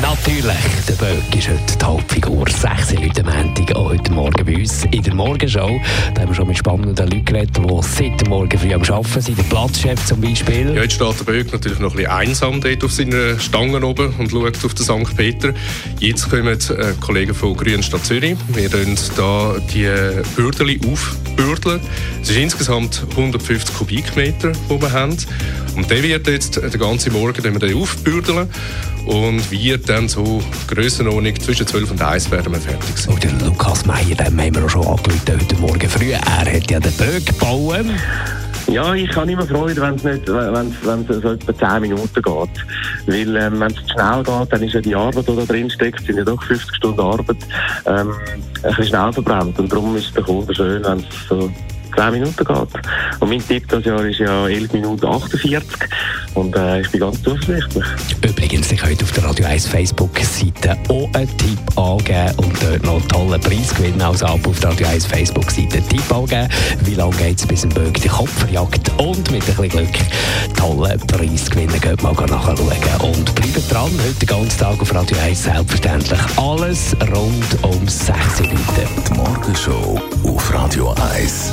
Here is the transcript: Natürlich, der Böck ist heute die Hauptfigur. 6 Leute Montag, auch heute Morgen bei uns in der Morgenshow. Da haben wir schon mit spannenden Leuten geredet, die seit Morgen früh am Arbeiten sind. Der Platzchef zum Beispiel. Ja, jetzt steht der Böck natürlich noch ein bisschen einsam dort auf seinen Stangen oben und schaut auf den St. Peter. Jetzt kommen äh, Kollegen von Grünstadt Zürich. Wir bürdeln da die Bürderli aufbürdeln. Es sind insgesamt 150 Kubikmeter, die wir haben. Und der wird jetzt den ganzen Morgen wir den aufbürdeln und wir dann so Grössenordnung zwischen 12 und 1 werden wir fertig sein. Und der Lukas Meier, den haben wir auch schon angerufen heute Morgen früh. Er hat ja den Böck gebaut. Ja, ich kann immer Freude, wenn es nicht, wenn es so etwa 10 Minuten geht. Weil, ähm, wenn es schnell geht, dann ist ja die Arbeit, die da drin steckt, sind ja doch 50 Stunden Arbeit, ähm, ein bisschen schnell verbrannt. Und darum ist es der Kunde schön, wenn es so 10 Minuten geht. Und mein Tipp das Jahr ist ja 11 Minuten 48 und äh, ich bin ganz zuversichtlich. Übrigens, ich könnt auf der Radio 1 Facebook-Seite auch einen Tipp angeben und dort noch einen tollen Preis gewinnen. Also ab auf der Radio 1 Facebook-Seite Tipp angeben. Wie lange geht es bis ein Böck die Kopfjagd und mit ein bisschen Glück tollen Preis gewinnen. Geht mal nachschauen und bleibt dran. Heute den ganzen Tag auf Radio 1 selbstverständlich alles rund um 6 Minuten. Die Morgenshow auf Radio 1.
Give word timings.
Natürlich, 0.00 0.56
der 0.88 0.94
Böck 0.94 1.36
ist 1.36 1.48
heute 1.48 1.78
die 1.78 1.84
Hauptfigur. 1.84 2.46
6 2.48 2.94
Leute 2.94 3.22
Montag, 3.24 3.76
auch 3.76 3.90
heute 3.90 4.12
Morgen 4.12 4.44
bei 4.44 4.56
uns 4.56 4.84
in 4.90 5.02
der 5.02 5.14
Morgenshow. 5.14 5.80
Da 6.14 6.22
haben 6.22 6.28
wir 6.28 6.34
schon 6.34 6.48
mit 6.48 6.58
spannenden 6.58 7.08
Leuten 7.08 7.24
geredet, 7.24 7.56
die 7.56 7.82
seit 7.82 8.28
Morgen 8.28 8.58
früh 8.58 8.72
am 8.72 8.82
Arbeiten 8.82 9.20
sind. 9.20 9.38
Der 9.38 9.42
Platzchef 9.44 10.04
zum 10.06 10.20
Beispiel. 10.20 10.74
Ja, 10.74 10.82
jetzt 10.82 10.94
steht 10.94 11.20
der 11.20 11.24
Böck 11.24 11.52
natürlich 11.52 11.78
noch 11.78 11.92
ein 11.92 11.96
bisschen 11.96 12.12
einsam 12.12 12.60
dort 12.60 12.84
auf 12.84 12.92
seinen 12.92 13.40
Stangen 13.40 13.84
oben 13.84 14.14
und 14.18 14.30
schaut 14.30 14.64
auf 14.64 14.74
den 14.74 14.84
St. 14.84 15.16
Peter. 15.16 15.52
Jetzt 16.00 16.30
kommen 16.30 16.46
äh, 16.48 16.94
Kollegen 17.00 17.34
von 17.34 17.56
Grünstadt 17.56 18.04
Zürich. 18.04 18.36
Wir 18.48 18.68
bürdeln 18.68 18.98
da 19.16 19.56
die 19.72 19.88
Bürderli 20.36 20.80
aufbürdeln. 20.90 21.80
Es 22.20 22.28
sind 22.28 22.42
insgesamt 22.42 23.04
150 23.10 23.74
Kubikmeter, 23.74 24.52
die 24.52 24.82
wir 24.82 24.92
haben. 24.92 25.16
Und 25.76 25.90
der 25.90 26.02
wird 26.02 26.26
jetzt 26.26 26.56
den 26.56 26.78
ganzen 26.78 27.12
Morgen 27.12 27.42
wir 27.42 27.58
den 27.58 27.76
aufbürdeln 27.76 28.48
und 29.06 29.50
wir 29.50 29.78
dann 29.78 30.08
so 30.08 30.42
Grössenordnung 30.68 31.38
zwischen 31.40 31.66
12 31.66 31.90
und 31.90 32.02
1 32.02 32.30
werden 32.30 32.52
wir 32.52 32.60
fertig 32.60 32.96
sein. 32.96 33.14
Und 33.14 33.24
der 33.24 33.32
Lukas 33.32 33.84
Meier, 33.84 34.14
den 34.16 34.26
haben 34.26 34.54
wir 34.54 34.64
auch 34.64 34.70
schon 34.70 34.86
angerufen 34.86 35.20
heute 35.28 35.56
Morgen 35.56 35.88
früh. 35.88 36.12
Er 36.12 36.20
hat 36.20 36.70
ja 36.70 36.80
den 36.80 36.92
Böck 36.92 37.26
gebaut. 37.26 37.86
Ja, 38.66 38.94
ich 38.94 39.10
kann 39.10 39.28
immer 39.28 39.46
Freude, 39.46 39.80
wenn 39.82 39.94
es 39.96 40.04
nicht, 40.04 40.26
wenn 40.26 41.06
es 41.08 41.22
so 41.22 41.32
etwa 41.32 41.56
10 41.56 41.82
Minuten 41.82 42.14
geht. 42.14 42.24
Weil, 43.06 43.36
ähm, 43.36 43.60
wenn 43.60 43.72
es 43.72 43.90
schnell 43.90 44.22
geht, 44.22 44.52
dann 44.52 44.62
ist 44.62 44.74
ja 44.74 44.80
die 44.80 44.94
Arbeit, 44.94 45.28
die 45.28 45.36
da 45.36 45.44
drin 45.44 45.70
steckt, 45.70 46.06
sind 46.06 46.16
ja 46.16 46.24
doch 46.24 46.42
50 46.42 46.76
Stunden 46.76 47.00
Arbeit, 47.00 47.36
ähm, 47.86 48.12
ein 48.62 48.68
bisschen 48.68 48.86
schnell 48.86 49.12
verbrannt. 49.12 49.58
Und 49.58 49.70
darum 49.70 49.96
ist 49.96 50.06
es 50.06 50.12
der 50.14 50.22
Kunde 50.22 50.54
schön, 50.54 50.82
wenn 50.82 50.98
es 50.98 51.04
so 51.28 51.52
10 51.96 52.12
Minuten 52.12 52.44
geht. 52.44 53.20
Und 53.20 53.28
mein 53.28 53.46
Tipp 53.46 53.68
das 53.68 53.84
Jahr 53.84 54.04
ist 54.04 54.18
ja 54.18 54.48
11 54.48 54.72
Minuten 54.72 55.06
48 55.06 55.64
und 56.34 56.56
äh, 56.56 56.80
ich 56.80 56.90
bin 56.90 57.00
ganz 57.00 57.22
zuversichtlich. 57.22 57.84
Übrigens, 58.22 58.72
ich 58.72 58.80
könnt 58.80 59.02
auf 59.02 59.12
der 59.12 59.24
Radio 59.24 59.46
1 59.46 59.66
Facebook-Seite 59.66 60.76
auch 60.88 61.08
einen 61.14 61.38
Tipp 61.38 61.58
angeben 61.78 62.34
und 62.38 62.62
dort 62.62 62.82
noch 62.84 63.00
einen 63.00 63.08
tollen 63.08 63.40
Preis 63.40 63.74
gewinnen. 63.74 64.02
Also 64.02 64.26
ab 64.26 64.40
auf 64.46 64.58
der 64.60 64.70
Radio 64.70 64.86
1 64.88 65.06
Facebook-Seite 65.06 65.80
Tipp 65.88 66.12
angeben. 66.12 66.48
Wie 66.84 66.94
lange 66.94 67.16
geht 67.16 67.38
es 67.38 67.46
bis 67.46 67.64
ein 67.64 67.70
Böck 67.70 67.94
die 67.94 68.08
Kopfjagd 68.08 68.90
und 69.00 69.30
mit 69.30 69.42
ein 69.42 69.54
bisschen 69.54 69.68
Glück 69.68 70.56
tollen 70.56 70.98
Preis 71.06 71.48
gewinnen. 71.50 71.80
Geht 71.80 72.02
mal 72.02 72.12
nachschauen 72.12 72.58
und 73.00 73.34
bleibt 73.34 73.72
dran. 73.72 73.90
Heute 74.04 74.18
den 74.20 74.26
ganzen 74.26 74.58
Tag 74.58 74.80
auf 74.80 74.94
Radio 74.94 75.16
1 75.18 75.44
selbstverständlich 75.44 76.20
alles 76.36 76.96
rund 77.14 77.62
um 77.62 77.88
6 77.88 78.40
Minuten. 78.40 78.88
Die 79.08 79.14
Morgenshow 79.14 80.00
auf 80.24 80.54
Radio 80.54 80.94
1. 81.14 81.52